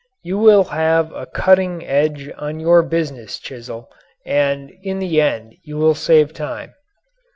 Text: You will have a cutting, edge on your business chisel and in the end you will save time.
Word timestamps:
You 0.23 0.39
will 0.39 0.63
have 0.63 1.11
a 1.11 1.27
cutting, 1.27 1.85
edge 1.85 2.31
on 2.35 2.59
your 2.59 2.81
business 2.81 3.37
chisel 3.37 3.87
and 4.25 4.71
in 4.81 4.97
the 4.97 5.21
end 5.21 5.53
you 5.61 5.77
will 5.77 5.93
save 5.93 6.33
time. 6.33 6.73